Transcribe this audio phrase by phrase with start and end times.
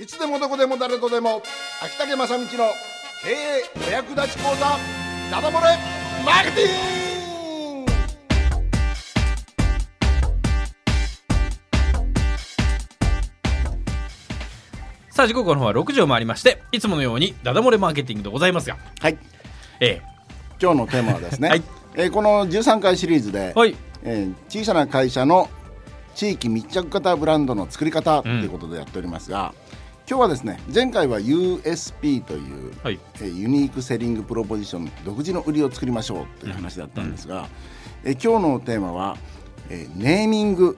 [0.00, 1.42] いつでもどこでも誰とでも
[1.82, 4.78] 秋竹正道の経営お役立ち講座
[5.30, 5.76] ダダ漏れ
[6.24, 7.92] マーケティング。
[15.10, 19.18] さあ時刻の方は6時を回りましていつものようにダダ漏れマーケティングでございますがはい。
[19.80, 20.00] え
[20.62, 21.62] 今日のテーマはですね、はい。
[21.96, 23.76] えーこの13回シリーズで、えはい。
[24.02, 25.50] えー小さな会社の
[26.14, 29.54] 地域密着型ブランドの作り方ということでやっておりますが、
[30.10, 32.38] 今日はですね前回は USP とい
[32.68, 32.98] う、はい。
[33.20, 37.46] えーユニークセリングプロポジション独自の売りを作りましょうという話だったんですが、
[38.02, 39.16] えー今日のテーマは、
[39.68, 40.76] えーネーミング。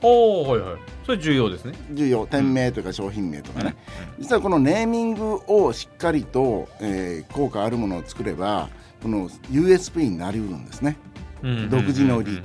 [0.00, 0.80] おおはいはい。
[1.04, 1.74] それ重要ですね。
[1.92, 2.26] 重要。
[2.26, 3.76] 店名とか商品名とかね、
[4.18, 8.70] 実はこのネーミングをしっかりと、えー効果あるものを作れば
[9.02, 10.96] この USP になりうるんですね。
[11.42, 12.30] うん独自の売り。
[12.30, 12.44] うんうん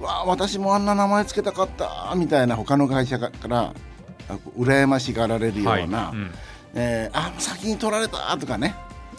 [0.00, 3.74] わあ私もあんな名前つけたかったみたいな他の会社からあ
[4.58, 6.30] 羨ましがられるような、はいうん。
[6.74, 8.74] えーあ先に取られたとかね、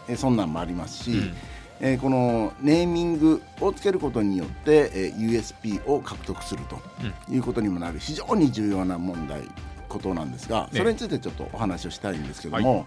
[0.08, 1.34] えーそんなんもありますし、うん。
[1.80, 6.80] えーこのネーミングをつけることによって、えー USP を獲得すると
[7.32, 9.44] いうことにもなる非常に重要な問題
[9.88, 10.70] ことなんですがね。
[10.80, 12.86] それについてちょっとお話をしたいんですけども、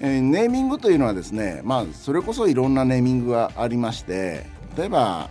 [0.00, 4.46] えーネーミングというのはですね、まあ、それこそいろんなネーミングがありまして
[4.76, 5.30] 例えば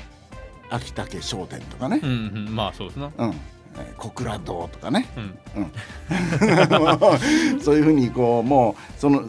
[0.72, 2.56] 秋竹商店とかね、うんうん。
[2.56, 3.12] まあそうですな。
[3.18, 3.30] うん。
[3.30, 3.34] えー
[3.98, 5.08] 小倉堂とかね、
[5.56, 5.72] うん。
[7.62, 9.24] そういうふうにこうもうその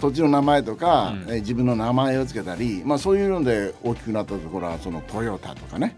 [0.00, 1.32] 土地の名前とか、うん。
[1.32, 5.96] えー自分の名前をつけたり、まあ、そういうので大きくなったところはそのトヨタとかね。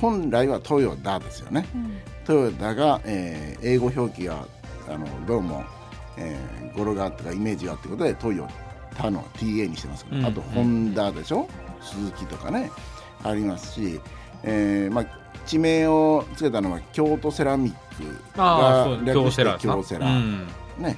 [0.00, 1.66] 本来はトヨタですよね、
[2.24, 4.44] トヨタが、えー英語表記が
[4.88, 5.64] あのどうも、
[6.16, 8.46] えー語呂があったかイメージがあってことでトヨ
[8.96, 10.26] タの TA にしてますけど、うん。
[10.26, 11.48] あとホンダでしょ？
[11.82, 12.70] 鈴木とかね。
[13.24, 14.00] ありますし、
[14.42, 15.06] えーまあ、
[15.46, 20.06] 地名をつけたのは京都セラミックが略して京セラ
[20.78, 20.96] ね。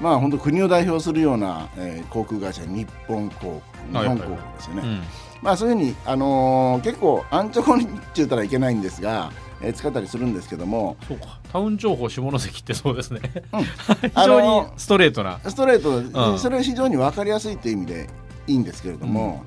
[0.00, 5.02] まあ本当国を代表するような、えー航空会社日本航空日本航空ですよね、うん
[5.42, 9.30] まあそういうふうに、あのー結構安直にって言ったらいけないんですが、
[9.60, 10.96] えー使ったりするんですけども。
[11.06, 11.38] そうか。
[11.52, 13.20] タウン情報下関ってそうですね。
[13.52, 13.62] うん。
[13.62, 15.38] 非常にストレートな。
[15.46, 16.38] ストレート、うん。
[16.38, 18.08] それは非常に分かりやすいという意味で
[18.46, 19.44] いいんですけれども、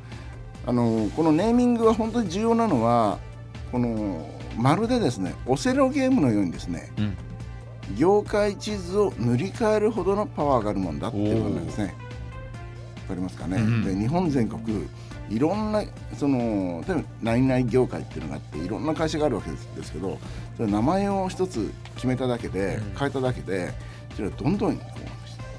[0.68, 3.18] あのーこのネーミングが本当に重要なのは
[3.72, 7.18] このまるでですねオセロゲームのようにですねうん
[7.96, 11.96] 業界地図を塗り替えるほどのパワーがあるもんだっていうことなんですね。
[13.04, 14.86] わかりますかね、うんで日本全国
[15.30, 15.84] いろんな
[16.18, 20.18] その例えば何々業界っていうのがあっていろんな会社があるわけですですけど
[20.58, 23.72] それ名前を一つ決めただけで、うん変えただけで
[24.16, 24.82] それはどんどん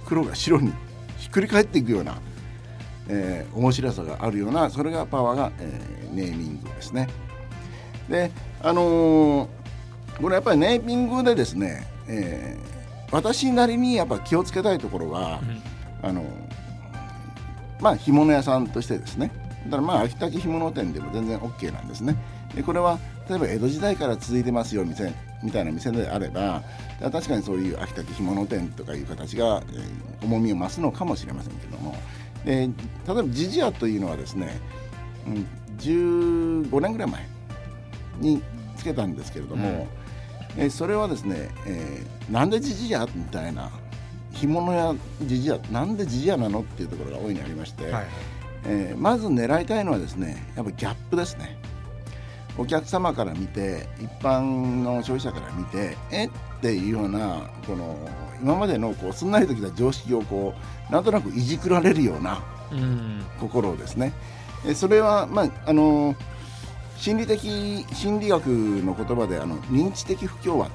[0.04, 0.72] 黒が白に
[1.16, 2.18] ひっくり返っていくような、
[3.08, 7.08] えー面白さがあるようなそれがパワーが、えーネーミングですね。
[8.08, 8.30] で
[8.62, 9.48] あのー
[10.20, 12.68] これやっぱりネーミングでですね、えー
[13.10, 15.40] 私なりにやっぱ気をつけたいところは、
[16.02, 16.24] あの
[17.80, 19.30] まあ干物屋さんとしてですね。
[19.64, 22.16] だからまあ秋田干物店でも全然 OK なんですね。
[22.54, 22.98] でこれは
[23.28, 26.62] 例えば江戸時代から続いてますよ店みたいな店であれば
[27.00, 31.96] 確かにそういう秋田干物店とかいう形が、えー重みを増すのかもしれませんけども。
[32.44, 32.68] で例え
[33.06, 34.60] ばジジアというのはですね、
[35.26, 35.46] うん、
[35.78, 37.26] 15年ぐらい前
[38.18, 38.42] に
[38.76, 39.86] つけたんですけれども、
[40.56, 43.70] えーそれはですね、えーなんでジジアみたいな
[44.32, 48.06] 干物やジジアなんでジジアなのっていうところが大いにありまして、はい
[48.64, 51.56] えーまず狙いたいのはですねやっぱギャップですね。
[52.60, 56.30] お客様から見て一般の消費者から見てえっ
[56.60, 57.96] ていうようなこの
[58.42, 60.54] 今までのこうすんなりときた常識をこ
[60.90, 62.42] うなんとなくいじくられるような
[62.72, 63.24] うん。
[63.38, 64.12] 心をですね。
[64.66, 66.16] えそれはまああの
[66.98, 67.38] 心理的
[67.92, 70.70] 心理学の言葉であの認知的不協和っ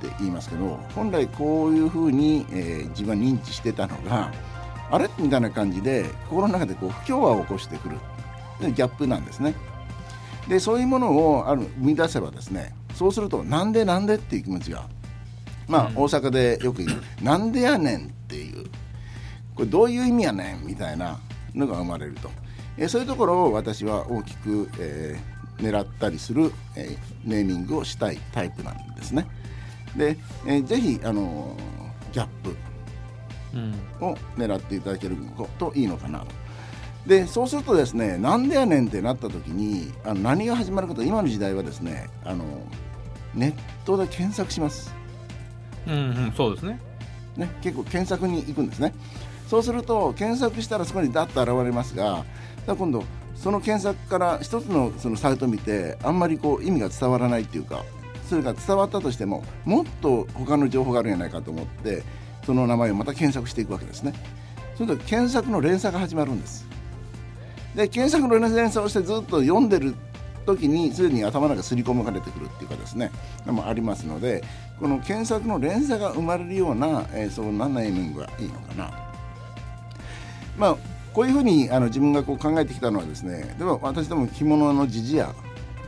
[0.00, 4.32] て言いますけど本来こういうふうに、えー自分は認知してたのが
[4.90, 5.10] あれ？
[5.18, 7.98] みたいな感じで心の中でこう不協和を起こしてくる
[8.60, 9.54] でギャップなんですね。
[10.48, 14.88] でそういうものをある生み出せばですねそうするとなんでなんでっていう気持ちが
[15.68, 15.96] まあ、うん。
[15.96, 18.64] 大阪でよく言うなんでやねんっていう
[19.54, 21.20] これどういう意味やねんみたいな
[21.54, 22.30] のが生まれると、
[22.78, 29.26] えーそういうところを私は大きく、えー狙ったりする、えーネーミングをしたいタイプなんですね。
[29.96, 30.16] で、
[30.46, 32.56] えーぜひあのーギャップ
[33.54, 33.74] うん。
[34.00, 35.16] を狙っていただける
[35.58, 36.26] といいのかなと。
[37.06, 42.44] でそうするとですねなんでやねんってなった時にあの何が始まるかと今の時代はですねあの
[43.34, 44.94] ネットで検索します、
[45.86, 45.96] うんう
[46.28, 46.80] んそうですね。
[47.36, 48.92] ね、結構検索に行くんですね。
[49.46, 52.24] そうすると検索したらそこにダッと現れますが
[52.66, 53.04] 今度
[53.38, 57.84] その検索から一つのそのサイト見てあんまりこう意味が伝わらないっていうか
[58.28, 62.02] それが伝わったとしてももっと他の情報があるんじゃないかと思って
[62.44, 64.12] その名前をまた検索していくわけですね。
[64.76, 66.66] それと検索の連鎖が始まるんです。
[67.74, 69.94] で検索の連鎖をしてずっと読んでる
[70.46, 73.10] 時にすでに頭の中刷り込まれてくるっていうかですね
[73.44, 74.42] もありますので
[74.80, 78.90] この検索の連鎖が生まれるような、えー、そんなネーミングがいいのかな。
[80.56, 80.76] まあ
[81.12, 85.34] こういうふうにあの自分がこう考えてきたのはですねでも私ども着物のジジア、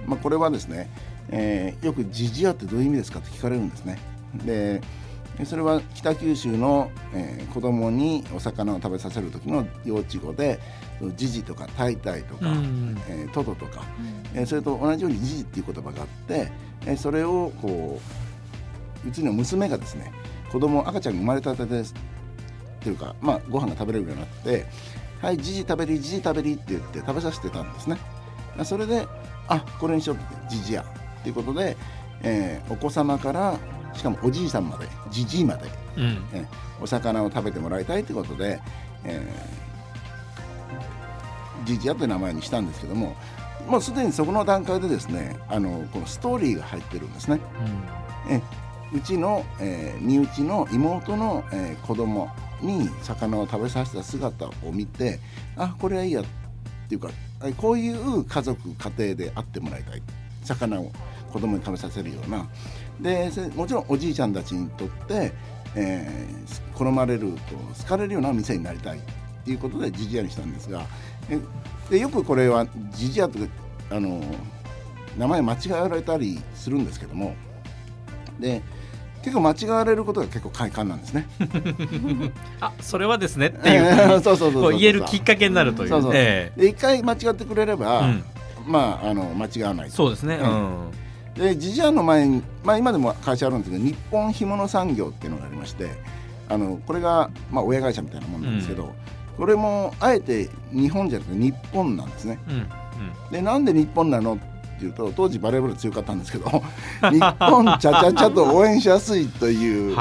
[0.06, 0.90] まあ、これはですね、
[1.28, 3.98] えー、よくジジアってどういう意味ですかって聞かれるんですね。
[4.44, 4.80] で
[5.44, 10.60] それは北九州の、えー、子供にお魚を食べさせる時の幼稚語で
[11.16, 13.82] ジジとかタイタイとか、うん、えー、トトとか、
[14.34, 16.52] うん、えー、それと同じようにジジっていう言葉があって、
[16.84, 18.00] えー、それをこ
[19.04, 20.12] ううちの娘がですね
[20.52, 21.94] 子供赤ちゃんが生まれたてです
[22.80, 24.66] っていうか、まあ、ご飯が食べれるようになって
[25.22, 27.98] 「はいジジ食べりジジ食べり」って言って食べさせてたんですね。
[28.64, 29.06] それで
[29.48, 30.84] 「あこれにしよう」ってジジや。
[31.20, 31.76] っていうことで、
[32.22, 33.58] えー、お子様から
[33.94, 36.46] しかもおじいさんまでじじいまで、うん、え
[36.80, 38.60] お魚を食べてもらいたいということで、
[39.04, 43.14] えー、じじやという名前にしたんですけども
[43.66, 47.40] もうすでにそこの段階でですねあのこのストーリーが入ってるんですね。
[48.28, 48.42] うん、え
[48.92, 52.28] うちの、えー、身内の妹の、えー、子供
[52.60, 55.18] に魚を食べさせた姿を見て
[55.56, 56.24] あこれはいいやっ
[56.88, 57.10] ていうか
[57.56, 60.02] こういう家族家庭であってもらいたい。
[60.44, 60.90] 魚を
[61.32, 62.48] 子供に食べさせるような。
[63.00, 65.32] でもちろんおじいちゃんたちにとって、
[65.74, 68.98] えー、好まれると好かれるような店になりたい。
[68.98, 69.00] っ
[69.42, 70.84] ていうことでジジアにしたんですが
[71.88, 73.38] でよくこれはジジアと
[73.88, 74.22] あの
[75.16, 77.34] 名前間違われたりするんですけども。
[78.38, 78.62] で
[79.22, 81.26] 結構間違われることが結構快感なんですね。
[82.60, 85.88] あそれはですねっていう そうそうそう言えるきっかけになるという。
[85.88, 88.24] そうそうで一回間違ってくれれば、うん、
[88.66, 89.90] まああの間違わない。
[89.90, 90.38] そうですね。
[90.42, 90.90] うん
[91.34, 95.90] でジジアの前に、まあ、今でも会社あるんですけど日本干物産業っていうのがありまして
[96.48, 98.90] あのこれが、まあ、親会社みたいなもんなんですけど、うん、
[99.36, 102.38] これもあえて日本じゃなくて日本なんですね。
[103.30, 104.38] でなんで日本なの
[104.80, 106.46] っていうと当時バレーボール強かったんですけど
[107.12, 109.94] 日本ちゃちゃちゃと応援しやすいという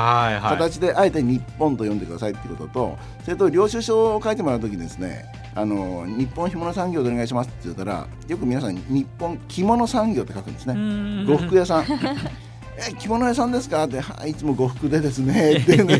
[0.52, 10.76] 形であえて日本と呼んでくださいっていうこととそれと領収書を書いてもらう時にですねあの日本干物産業でお願いしますって言ったらよく皆さん日本着物産業って書くんですね。
[11.28, 11.84] 呉服屋さん
[12.80, 15.96] え着物屋さんですか?」って「はいいつも呉服でですね」っていうね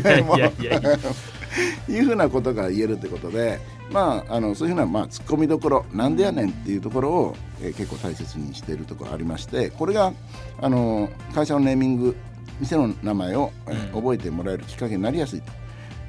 [1.88, 10.12] いうふうなことが言えるってことでまああのそういうふうな、まあ、ツッコミどころなんでやねんっていうところを、えー、結構大切にしているところありましてこれが
[10.60, 12.16] あの会社のネーミング
[12.60, 15.52] 店の名前を、えー、覚えてもらえるきっかけになりやすいと。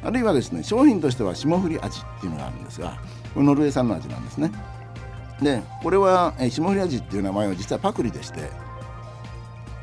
[0.04, 3.00] あるいはですね商品としては霜降り味っていうのがあるんですが
[3.36, 4.51] ノルウェー産の味なんですね
[5.42, 8.50] でこれは、えー、霜降り味っていう名前は実はパクリでして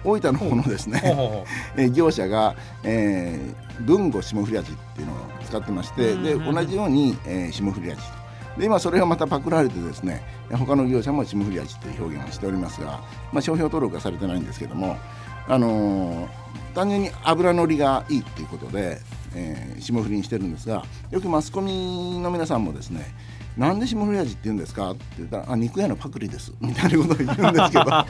[0.05, 1.03] 大分の方のですね、
[1.77, 2.55] え業者が、
[2.85, 8.01] えー、文語霜降り味っていうのを使ってまして、で同じように、えー、霜降り味
[8.59, 13.01] で今それがまたパクられてですね他の業者も霜降り味という表現をしておりますが、
[13.33, 14.97] まあ、商標登録はされてないんですけども、
[15.47, 16.29] あのー、
[16.75, 18.99] 単純に油のりがいいっていうことで、
[19.35, 23.07] えー、霜降りにしてるんですがよくマスコミの皆さんもですね
[23.59, 27.85] なんで霜降り味って言うんですか?」って言ったら「あ肉屋のパクリです」みたいなことを言うんですけど。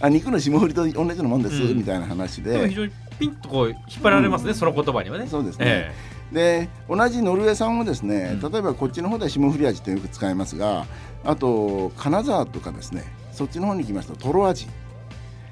[0.00, 2.68] あ肉の霜降りと同じようなもんです、うん、みたいな話で。
[2.68, 5.26] 非常にピンとこう引っ張られますね、うん、その言葉にはね。
[5.26, 10.86] そうですね、えー、で同じノルウェー産もですね、例えばこっちの方では霜降り味ってよく使いますが
[11.24, 14.68] あと金沢とかですねそっちの方に行きますとトロ味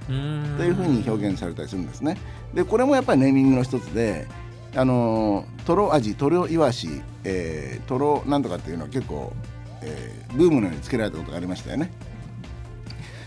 [0.06, 2.16] というふうに表現されたりするんですね。
[2.54, 4.26] でこれもやっぱりネーミングの一つで
[4.76, 9.32] あのトロ味トロイワシ、えー、トロなんとかっていうのは結構、
[9.82, 11.90] えー、ブームのようにつけられたことがありましたよね。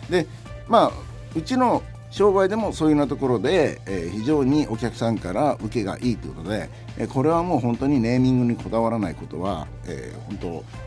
[0.10, 0.28] で
[0.68, 0.92] まあ
[1.36, 10.38] うちの商売でもそういうようなところで、えー、非常にお客さんから受けがいいということで、えー、これはもう本当にネーミングにこだわらないことは、えー、本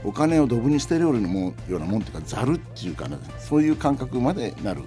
[0.02, 4.82] 当お金をドブに捨てるようなもんようなもんというかざるっていうか、ね、そういう感覚までなる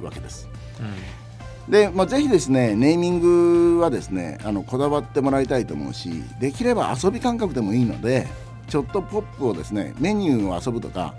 [0.00, 0.48] わけです。
[0.78, 1.29] うん
[1.68, 8.26] で、まあ、ぜひですねネーミングはですねあのこだわってもらいたいと思うしできれば遊び感覚でもいいので
[8.68, 11.14] ちょっとポップをですねメニューを遊ぶとか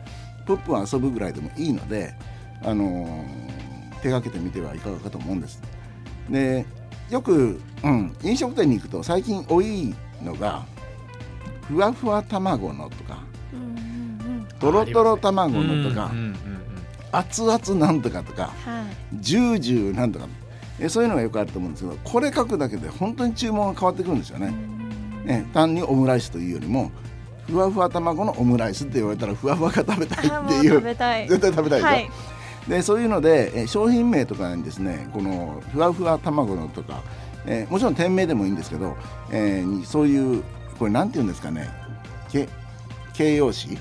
[0.46, 2.14] ポップを遊ぶぐらいでもいいので、
[2.64, 5.62] あのー、手がけてみてはいかがかと思うんです。
[6.30, 6.66] で
[7.10, 9.94] よく、うん、飲食店に行くと最近多い
[10.24, 10.66] のが
[11.68, 13.20] ふわふわ卵のとか、
[14.60, 16.12] とろとろ卵のとか、
[17.12, 20.28] 熱々なんとかとか、はい、ジュージューなんとか。
[20.80, 24.52] えそういうのがよくあると思うんですけどこれ書くだけで本当に注文が変わってくるんですよね。
[25.28, 26.90] え単にオムライスというよりも
[27.48, 32.10] ふわふわ卵のオムライスって言われたらふわふわが食べたいっていう 絶対食べたいでしょ、はい、
[32.68, 37.02] でそういうので、え商品名とかにですねこのふわふわ卵のとか、
[37.46, 38.96] えーもちろん店名でもいいんですけど、
[39.30, 40.44] えーにそういう
[40.80, 41.70] これなんて言うんですかね？
[42.32, 42.50] け
[43.14, 43.78] 形容詞？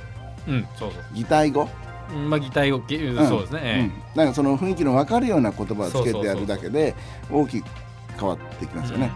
[0.46, 1.02] うんそうそう。
[1.14, 1.62] 擬態語？
[1.62, 1.68] うん
[2.10, 3.28] まあ擬態語系うん。
[3.28, 3.80] そうですね、ええ。
[3.80, 6.94] うん、なんかその雰囲気の分かるような言葉をつけてやるだけで
[7.30, 7.66] 大きく
[8.18, 9.12] 変わってきますよね。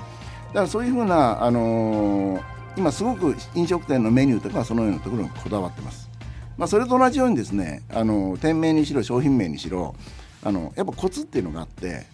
[0.48, 6.10] だからそういうふうな、あのー今すごく飲食店のメニューとかはそのようなところにこだわってます。
[6.56, 9.94] まあ、それと同じようにですね、あの店名にしろ商品名にしろ
[10.42, 12.06] あのやっぱコツっていうのがあって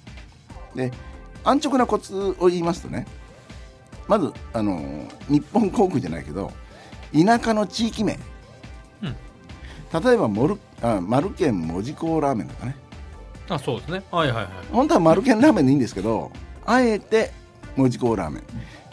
[0.75, 0.93] で
[1.45, 3.07] 安直なコツを言いますとね
[4.07, 6.53] まずあの日本航空じゃないけど
[7.13, 8.19] 田舎の地域名、
[9.03, 10.03] うん。
[10.05, 12.77] 例えばモルあマルケン門司港ラーメンとかね。
[13.49, 14.03] あそうですね。
[14.11, 14.53] はいはいはい。
[14.73, 16.31] 本当はマルケンラーメンでいいんですけど
[16.65, 17.33] あえて
[17.77, 18.43] 門司港ラーメン。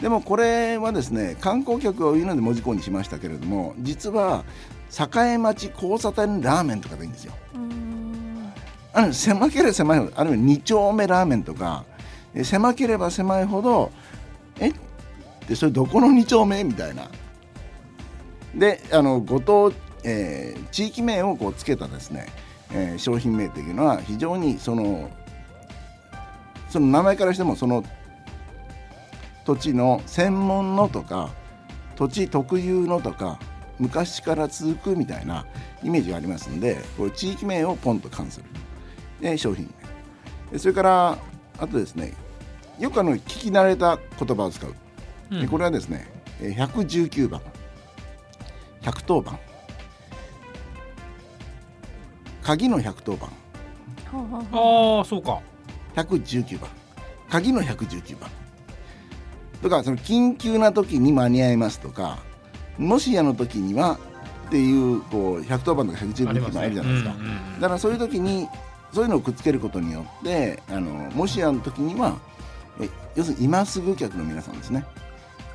[0.00, 4.44] でもこれはですね観光客が言うので門司港にしましたけれども実は
[4.90, 7.32] 栄町交差点ラーメンとかでいいんですよ。
[8.92, 11.84] あの狭ければ狭いほどあるいは2丁目ラーメンとか
[12.34, 13.92] え狭ければ狭いほど
[14.60, 14.72] え？
[15.48, 16.64] でそれどこの2丁目？
[16.64, 17.08] みたいな。
[18.54, 19.72] であのご当、
[20.04, 22.26] えー地域名をこうつけたですね、
[22.72, 25.10] えー商品名というのは非常にその
[26.68, 27.82] その名前からしてもその
[29.44, 31.30] 土地の専門のとか
[31.96, 33.38] 土地特有のとか
[33.78, 35.46] 昔から続くみたいな
[35.82, 38.44] イメージがありますんでこれ地域名をポンと関する。
[39.20, 40.52] で商品名。
[40.52, 41.18] でそれから
[41.58, 42.12] あとですね
[42.78, 44.74] よくあの聞き慣れた言葉を使う、
[45.30, 45.40] うん。
[45.40, 46.06] でこれはですね
[46.40, 47.40] えー119番。
[48.82, 49.38] 110番
[52.48, 53.28] 鍵の110番。
[54.52, 55.38] ああそうか。
[55.96, 56.70] 119番。
[57.28, 58.30] 鍵の119番。
[59.60, 62.20] とかその緊急な時に間に合いますとか
[62.78, 63.98] もしやの時には
[64.46, 67.60] っていうこう110番とか119番あるじゃないですか、うんうんうん。
[67.60, 68.48] だからそういう時に
[68.94, 72.16] そういうのをくっつけることによってあのもしやの時には
[72.80, 74.86] え要するに今すぐ客の皆さんですね。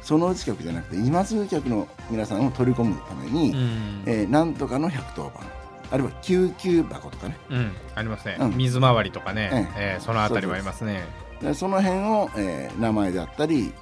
[0.03, 4.03] そのうち客じゃなくて今すぐ客の皆さんを取り込むために、うん。
[4.05, 7.37] えーなんとかの110番あるいは救急箱とかね。
[7.49, 8.57] うんありますね、うん。
[8.57, 9.97] 水回りとかね、ええ。
[9.99, 11.03] ーそのあたりはありますね。
[11.41, 13.73] でその辺を、えー名前であったり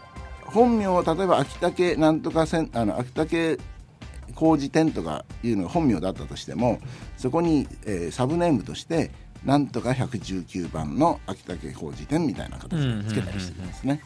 [0.45, 3.57] 本名を例えば秋竹なんとかせんあの秋竹
[4.35, 6.79] 工事店とかいうのが本名だったとしても
[7.17, 9.11] そこに、えーサブネームとして
[9.45, 14.01] なんとか119番の秋竹工事店みたいな形でつけたりしてるんですね。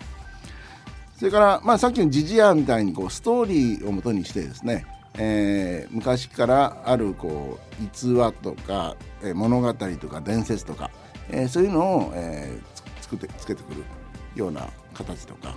[1.17, 4.85] それから、まあ、さっきのジジアみたいにこうストーリーをもとにしてですね、
[5.17, 10.91] えー昔からあるこう逸話とか、えー物語とか伝説とか、
[11.29, 13.83] えーそういうのを、えーつ作ってつけてくる
[14.35, 15.55] ような形とか、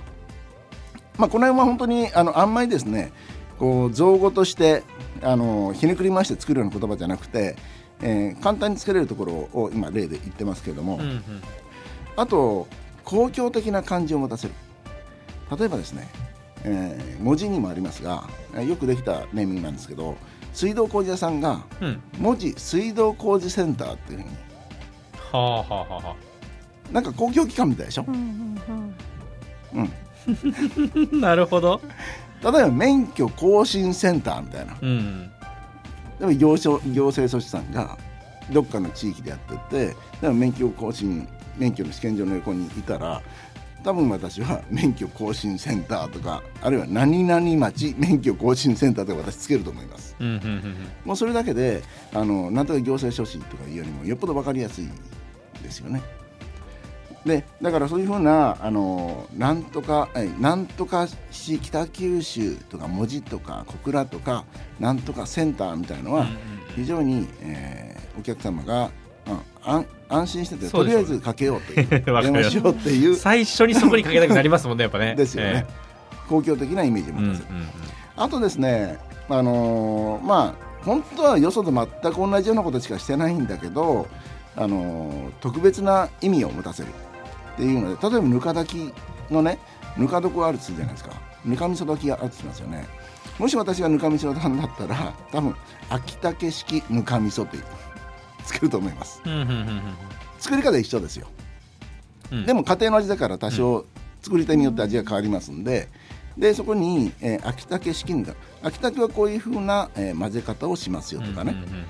[1.17, 3.13] まあ、この辺は本当にあのあんまりですね
[3.59, 4.83] こう造語として
[5.23, 7.57] あのひねくり回して作るような言葉じゃなくて、
[8.03, 11.23] えー簡単に作れるところを今例で言ってますけれども、うんうん。
[12.17, 12.67] あと
[13.05, 14.55] 公共的な感じを持たせる。
[15.59, 16.09] 例えばですね、
[16.65, 20.17] えー文字にもありますがえーよくできたネーミングなんですけど
[20.53, 22.03] 水道工事屋さんがうん。
[22.19, 24.31] 文字水道工事センターっていうふうに
[25.33, 26.17] はあはあはあは
[26.91, 28.59] なんか公共機関みたいでしょ、うん、
[29.75, 29.87] あ
[31.17, 31.81] なるほど。
[32.43, 34.77] 例えば免許更新センターみたいな。
[34.81, 35.31] うん。
[36.19, 37.97] でも行政行政組織さんが
[38.51, 43.23] どっかの地域でやっててでも免許更新免許の試験場の横にいたら
[43.85, 50.17] 多分私は免許更新センターとかあるいは何々町免許更新センターとか私つけると思います。
[51.05, 51.83] もうそれだけで
[52.13, 54.89] あのなんとか行政書士とかいうよりもよっぽど分かりやすい
[55.63, 56.03] ですよね。
[57.25, 64.45] でだからそういうふうなあのなんとかえなんとか市北九州とか文字とか小倉とか
[64.81, 66.27] なんとかセンターみたいのは、
[66.75, 69.08] 非常に、えーお客様が、うん
[69.65, 71.89] 安安心しててとりあえずかけようという。
[71.89, 73.15] 電話しようっていう。
[73.15, 75.15] 最初にそこにかけたくなりますもんねやっぱね。
[75.15, 75.67] ですよね、
[76.29, 77.55] 公共的なイメージをええうんうん持たせる、
[78.17, 84.07] あとですねあのーまあ本当はよそと全く同じようなことしかしてないんだけど、
[84.57, 89.59] あのー特別な意味を持たせるっていうので例えばぬか炊きのね
[89.97, 91.13] ぬか床あるとするじゃないですか。
[91.45, 92.87] ぬかみそ炊きがあるとしますよね。
[93.39, 95.55] もし私がぬかみそさんだったら多分
[95.91, 97.63] 秋竹式ぬかみそってつ
[98.53, 99.21] けると思います。
[99.25, 99.83] うんうんうんうん
[100.39, 101.27] 作り方一緒ですよ。
[102.31, 102.47] うん。
[102.47, 103.85] でも家庭の味だから多少
[104.23, 105.89] 作り手によって味が変わりますんで
[106.37, 111.83] でそこに、えー秋竹式ぬか秋竹はこういうふうな、えー混ぜ方をしますよとかね、うんうんうんうん。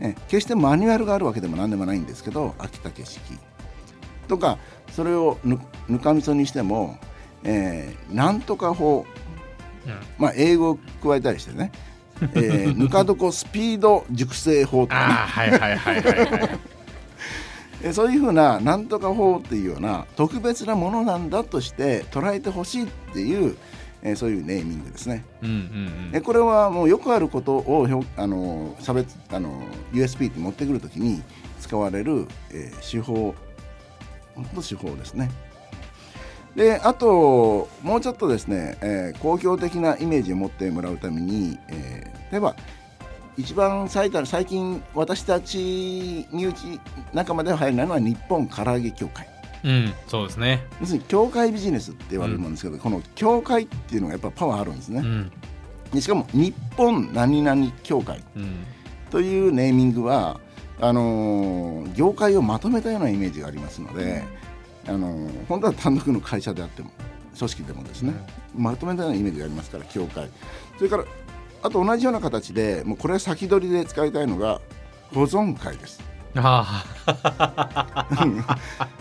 [0.00, 3.20] えー決してマニュアルがあるわけでも何でもないんですけど秋竹式。
[4.28, 4.58] とか
[4.90, 6.98] それをぬぬかみそにしても、
[7.44, 9.06] えーなんとか法、
[9.86, 9.92] うん。
[10.18, 11.70] まあ、英語を加えたりしてね、
[12.34, 16.58] えーぬか床スピード熟成法とはいはいはいはいはい
[17.84, 23.56] えそういうふうななんとか法っていうような特別なものなんだとして捉えてほしいっていう、
[24.02, 25.24] えそういうネーミングですね。
[25.42, 29.62] うんうんえこれはもうよくあることをひょあの差別あの
[29.92, 31.22] USP って持ってくるときに
[31.60, 33.34] 使われる、えー手法
[34.36, 35.30] 本当手法ですね。
[36.54, 42.56] であともうちょっとですね、えー公共的なイメージを持ってもらうために、えー例えば
[43.36, 46.80] 一番最た最近私たち身内
[47.12, 49.26] 仲間では入らないのは日本唐揚げ協会。
[49.26, 49.32] うん
[49.64, 50.60] うんそうですね。
[50.80, 55.00] 要するに協会ビジネスって言われるもんですけど、この協会っていうのがやっぱパワーあるんですね。
[55.00, 55.02] う。
[55.04, 55.32] ん。
[55.92, 58.24] でしかも日本何々協会。
[58.36, 58.64] うん。
[59.10, 60.40] というネーミングは
[60.80, 64.24] あのー業界をまとめたようなイメージがありますので、
[64.88, 66.90] あのー本当は単独の会社であっても
[67.38, 68.14] 組織でもですね、
[68.56, 70.28] まとめたようなイメージがありますから協会。
[70.76, 71.04] それから
[71.62, 74.60] あと同じような形でもうこれは先取りで使いたいのが
[75.14, 76.02] 保存会です。
[76.34, 77.94] ああ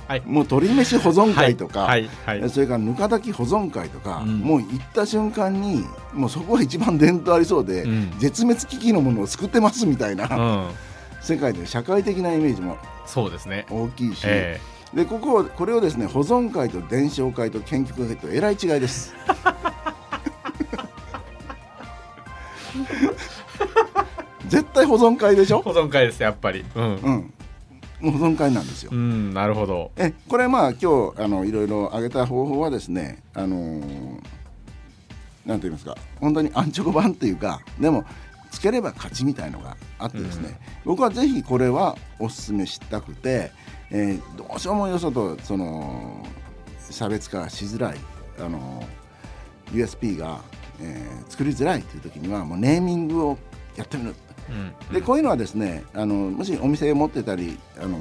[0.08, 0.22] はい。
[0.26, 4.40] もう鶏飯保存会とか、はいはいそれからぬか炊き保存会とか、うん。
[4.40, 8.14] もう行った瞬間にもうそこが一番伝統ありそうで、うん。
[8.20, 10.72] 絶滅危機のものを救ってますみたいな、うん。
[11.22, 13.66] 世界で社会的なイメージもそうですね。
[13.70, 14.60] 大きいし、え
[14.94, 19.16] でここをこれをですね保存会と伝承会と研究会とえらい違いです。
[24.48, 26.66] 絶対保存会でしょ、え保存会ですやっぱり。
[26.76, 27.32] うん。
[28.02, 28.92] うん、保存会なんですよ。
[28.94, 28.96] う。
[28.96, 29.92] んなるほど。
[29.96, 34.20] えこれまあ今日あのいろいろ挙げた方法はですねあのー
[35.46, 38.06] なんて言いますか本当にアンチョコ版っていうかでも
[38.52, 43.52] つければ勝ちみたいのがあってですね、僕はぜひこれはお勧めしたくて、
[43.90, 46.24] えーどうしようもよそとその
[46.78, 47.98] 差別化しづらい
[48.40, 48.84] あの
[49.72, 50.42] USP が、
[50.82, 53.38] えー作りづらいという時にはもうネーミングを
[53.78, 54.14] やってみる。
[54.50, 54.94] うん。
[54.94, 58.00] でこういうのはですねあのもしお店を持ってたりあの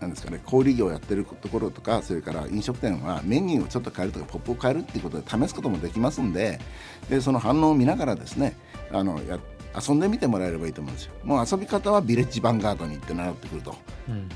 [0.00, 6.60] なんですかね小売業をやってるところとかそれから飲食店はメニューをちょっと変えるとかポップを変えるっていうことで試すこともできますんで
[7.08, 8.56] でその反応を見ながらですね
[8.92, 9.38] あのや
[9.88, 11.12] 遊んでみてもらえればいいと思うんですよ。
[11.22, 13.76] もう遊び方はビレッジヴァンガードに行って習ってくると。
[14.08, 14.28] うん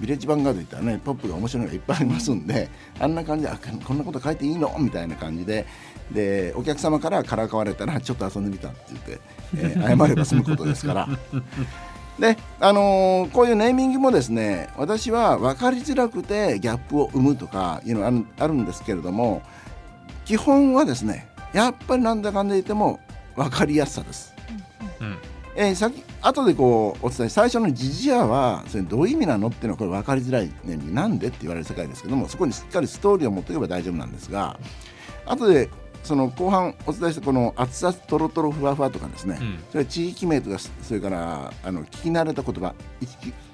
[0.00, 2.68] ビレッジヴァンガード行ったらねポップが面白いのがいっぱいありますんで
[3.00, 4.74] あんな感じであこんなこと書いていいの？
[4.78, 5.66] みたいな感じで
[6.12, 9.20] でお客様からからかわれたらちょっと遊んでみたって言って、
[9.56, 11.08] えー謝れば済むことですから。
[12.18, 19.40] であのーこういうネーミングもですね私は分かりづらくてギャップを生むとかいうのがあるあるんですけれども
[20.24, 22.98] 基本はですねやっぱりなんだかんだ言っても
[23.36, 24.34] 分かりやすさです。
[25.00, 25.16] うん
[25.60, 34.56] えー、先後でこうお伝え最初のジジアはそれどういう意味なのっていうのはこれ分かりづらいねなんでって言われる世界ですけどもそこにしっかりストーリーを持っていけば大丈夫なんですが
[35.26, 35.68] 後で
[36.04, 39.58] その後半お伝えしたこの熱々とろとろふわふわとかですね、うん。
[39.72, 42.72] それ地域名とかそれからあの聞き慣れた言葉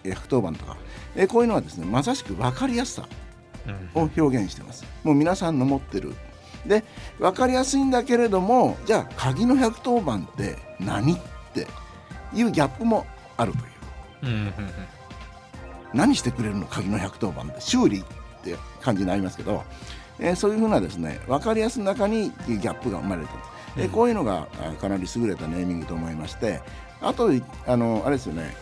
[0.04, 0.76] 110番とか、
[1.16, 3.08] えーこういうのはですねまさしく分かりやすさ
[3.94, 4.02] うん。
[4.02, 4.84] を表現してます。
[5.02, 6.14] もう皆さんの持ってる。
[6.66, 6.84] で
[7.18, 11.18] 分かりやすいんだけれどもじゃあ鍵の110番って何っ
[11.54, 11.66] て
[12.34, 13.64] いうギャップもあるという。
[14.22, 14.52] うんうん
[15.92, 16.66] 何してくれるの？
[16.66, 18.04] 鍵の110番って修理っ
[18.42, 19.62] て感じになりますけど、
[20.18, 23.38] えーそういうふうなですね分かりやすい中にギャップが生まれたと、
[23.76, 23.90] えーうん。
[23.90, 26.60] こういうのがあかなり優れたネーミングと思いまして
[27.00, 27.30] あと
[27.68, 28.56] あのあれですよね。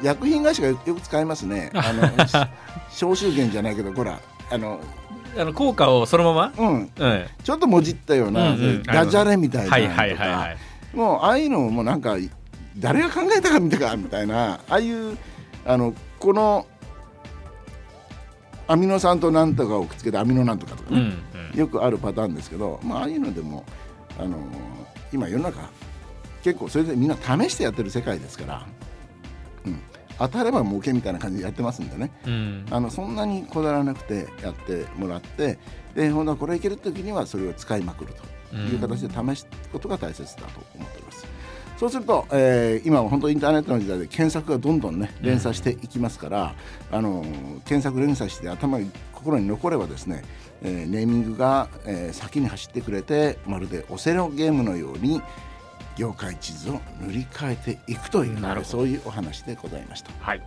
[0.00, 1.70] 薬品会社がよく使いますね。
[1.74, 2.02] あの
[2.88, 4.20] 消臭源じゃないけどほら
[4.52, 4.78] あの
[5.36, 6.68] あの効果をそのまま？
[6.68, 6.90] うん。
[6.96, 8.82] うんちょっともじったような、うんうん。
[8.84, 10.56] ダジャレみたいなのとか、はいはいはいはい。
[10.96, 12.16] もうああいうのもなんか
[12.78, 14.54] 誰が考えたかみたみたいな。
[14.54, 15.16] ああいう
[15.64, 16.66] あのこの
[18.66, 21.16] アミノ酸となんとかをくっつけてアミノなんとかとかうんね、
[21.52, 21.58] うん。
[21.58, 23.64] よくあるパターンですけど、まあ、ああいうのでも
[24.18, 24.36] あの
[25.12, 25.70] 今世の中
[26.42, 28.66] 結構それでみんな試してやってる世界ですから、
[29.64, 29.80] うん、
[30.18, 32.10] 当たれば儲けみたいな感じでやってますんでね。
[32.26, 32.66] うん。
[32.70, 35.58] あのそんなにこだわらなくてやってもらって
[35.94, 38.14] でほんこれいける時にはそれを使いまくる
[38.50, 41.26] という形で試すことが大切だと思っております。
[41.78, 46.54] そうすると、えー今は本当インターネットの時代で検索がどんどんね連鎖していきますから、
[46.90, 47.24] あの
[47.64, 50.24] 検索連鎖して頭に心に残ればですね、
[50.62, 55.22] えーネーミングが、えー先に走ってくれてまるでオセロゲームのように
[55.96, 60.10] 業界地図を塗り替えていくという、そういうお話でございました。
[60.20, 60.42] はい。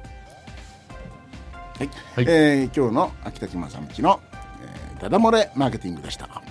[1.80, 1.90] はい。
[2.16, 2.26] はい。
[2.28, 6.42] えー今日の秋田木正道の、えー、ダダ漏れマーケティングでした。